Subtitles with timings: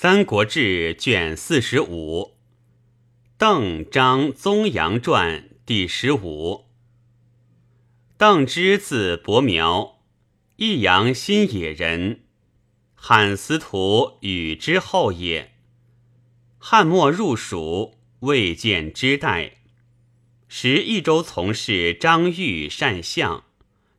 [0.00, 2.36] 三国志》卷四十五，
[3.36, 6.66] 邓张宗阳传第十五。
[8.16, 10.04] 邓芝字伯苗，
[10.54, 12.20] 益阳新野人，
[12.94, 15.56] 汉司徒与之后也。
[16.58, 19.56] 汉末入蜀，未见之代，
[20.46, 23.42] 时益州从事张玉善相，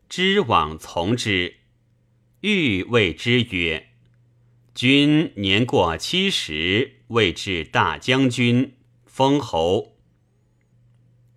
[0.08, 1.58] 知往从之。
[2.40, 3.89] 欲谓之曰。
[4.80, 9.98] 君年过七十，位至大将军，封侯。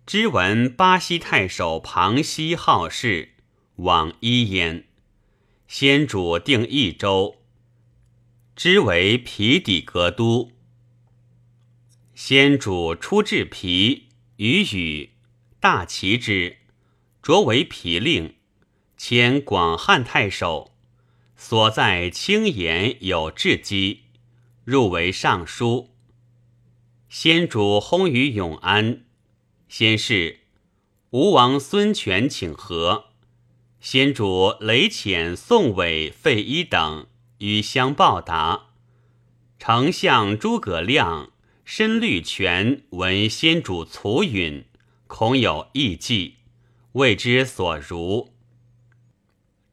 [0.05, 3.33] 知闻巴西太守庞熙好事，
[3.75, 4.85] 往依焉。
[5.67, 7.41] 先主定益州，
[8.55, 10.53] 知为皮底阁都。
[12.15, 15.09] 先主出至皮，与语
[15.59, 16.59] 大齐之，
[17.21, 18.35] 擢为皮令，
[18.95, 20.72] 迁广汉太守。
[21.45, 24.03] 所在清言有志机，
[24.63, 25.89] 入为尚书。
[27.09, 29.03] 先主薨于永安。
[29.67, 30.39] 先是，
[31.09, 33.07] 吴王孙权请和。
[33.81, 37.07] 先主雷遣宋伟、费祎等
[37.39, 38.67] 与相报答。
[39.59, 41.33] 丞相诸葛亮、
[41.65, 44.63] 深虑权闻先主卒允，
[45.07, 46.35] 恐有异计，
[46.93, 48.32] 谓之所如。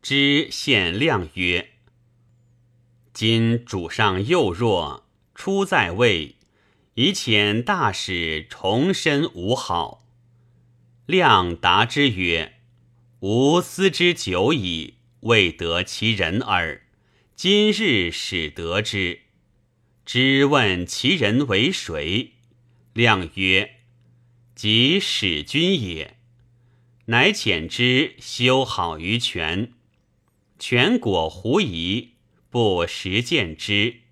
[0.02, 1.72] 知献亮曰
[3.12, 6.36] ：“今主上幼弱，初在位，
[6.94, 10.06] 以遣大使重申吾好。”
[11.04, 12.54] 亮答之曰
[13.20, 16.82] ：“吾思之久矣，未得其人耳。
[17.36, 19.20] 今日始得之。
[20.06, 22.32] 知问其人为谁？”
[22.94, 23.76] 亮曰
[24.56, 26.16] ：“即使君也。”
[27.06, 29.74] 乃遣之修好于权。
[30.60, 32.16] 全果狐疑，
[32.50, 34.02] 不实见之。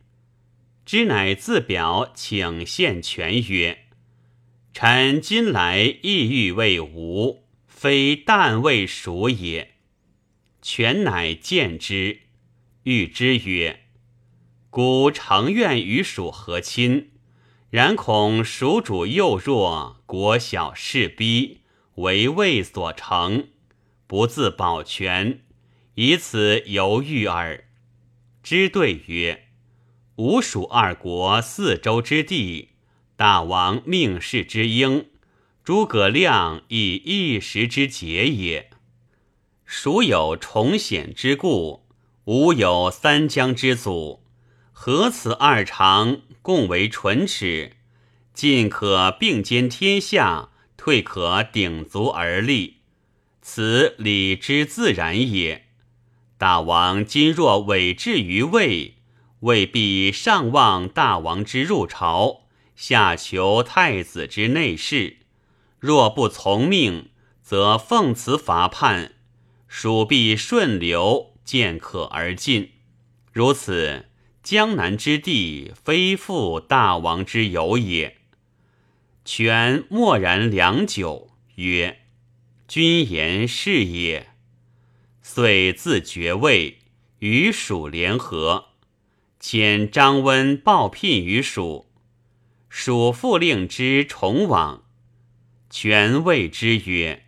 [0.86, 3.84] 之乃自表，请献权曰
[4.72, 9.74] ：“臣今来意欲为吴，非但为蜀也。”
[10.62, 12.20] 权乃见之，
[12.84, 13.80] 欲之曰
[14.70, 17.11] ：“孤诚愿与蜀和亲，
[17.68, 21.61] 然恐蜀主幼弱，国小势逼，
[21.96, 23.48] 为魏所成，
[24.06, 25.42] 不自保全。”
[26.01, 27.64] 以此犹豫耳。
[28.41, 29.48] 之对曰
[30.14, 32.69] ：“吴蜀二国四周之地，
[33.17, 35.07] 大王命世之应，
[35.64, 38.70] 诸葛亮以一时之节也。
[39.64, 41.89] 蜀有重显之故，
[42.27, 44.23] 吴有三江之阻，
[44.70, 47.73] 何此二长共为唇齿？
[48.33, 52.77] 进可并兼天下，退可鼎足而立，
[53.42, 55.65] 此理之自然也。”
[56.38, 58.94] 大王今若委至于魏，
[59.40, 62.42] 未必上望大王之入朝，
[62.76, 65.16] 下求太子之内侍。
[65.80, 67.10] 若不从命，
[67.42, 69.14] 则奉辞伐叛，
[69.66, 72.70] 蜀必顺流，渐可而进。
[73.32, 74.06] 如此，
[74.44, 78.16] 江南之地，非复大王之有也。
[79.24, 82.02] 权默然良久，曰
[82.68, 84.28] ：“君言是也。”
[85.30, 86.78] 遂自爵位，
[87.18, 88.68] 与蜀联合，
[89.39, 91.84] 遣张温报聘于蜀。
[92.70, 94.84] 蜀复令之重往，
[95.68, 97.27] 权谓之曰：“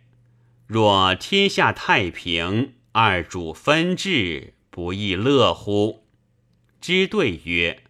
[0.65, 6.07] 若天下太平，二主分治，不亦乐乎？”
[6.81, 7.83] 之对曰：“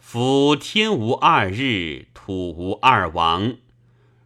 [0.00, 3.58] 夫天无二日，土无二王，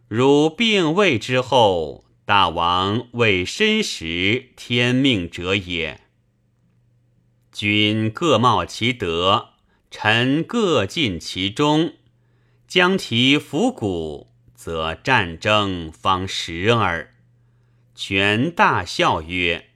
[0.07, 5.99] 汝并位之后。”大王为身时天命者也。
[7.51, 9.49] 君各冒其德，
[9.89, 11.95] 臣各尽其忠。
[12.69, 17.13] 将其伏鼓，则战争方时耳。
[17.93, 19.71] 权大笑曰：“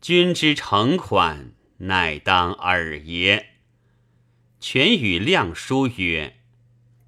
[0.00, 3.46] 君之诚款，乃当尔也。”
[4.60, 6.36] 权与亮书曰：“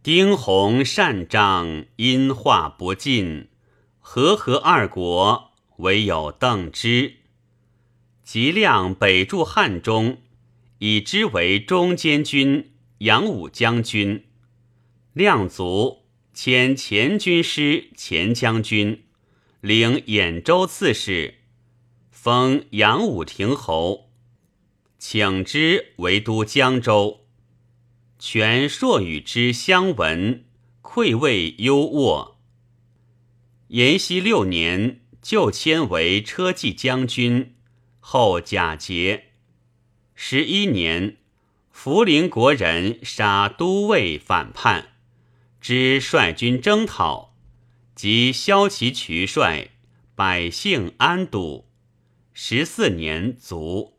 [0.03, 3.48] 丁弘善章，因化不尽。”
[4.11, 7.17] 和合二国，唯有邓芝。
[8.25, 10.23] 吉亮北驻汉中，
[10.79, 14.25] 以之为中监军、扬武将军。
[15.13, 19.05] 亮卒，迁前军师、前将军，
[19.61, 21.35] 领兖州刺史，
[22.11, 24.09] 封扬武亭侯，
[24.99, 27.27] 请之为都江州。
[28.19, 30.47] 权硕与之相闻，
[30.81, 32.38] 愧谓优渥。
[33.69, 37.55] 延熙六年，就迁为车骑将军，
[38.01, 39.25] 后假节。
[40.15, 41.19] 十一年，
[41.75, 44.93] 涪陵国人杀都尉反叛，
[45.61, 47.37] 知率军征讨，
[47.95, 49.69] 即削其渠帅，
[50.15, 51.67] 百姓安堵。
[52.33, 53.99] 十四年卒。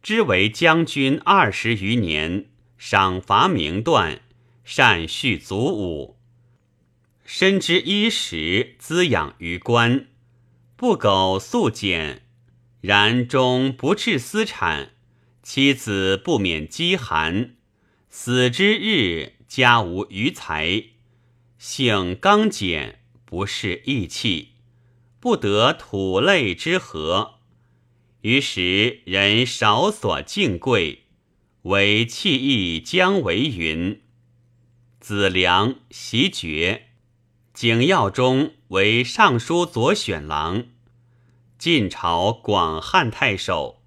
[0.00, 2.46] 知为将军二十余年，
[2.78, 4.22] 赏罚明断，
[4.62, 6.19] 善恤祖武，
[7.32, 10.08] 身之衣食滋养于官，
[10.74, 12.22] 不苟素俭，
[12.80, 14.94] 然终不致私产。
[15.40, 17.54] 妻子不免饥寒，
[18.08, 20.86] 死之日家无余财，
[21.56, 24.54] 性刚简，不是义气，
[25.20, 27.34] 不得土类之和。
[28.22, 31.04] 于时人少所敬贵，
[31.62, 34.02] 唯弃义将为云。
[34.98, 36.88] 子良袭爵，
[37.60, 40.64] 景耀中为尚书左选郎，
[41.58, 43.79] 晋朝广汉太守。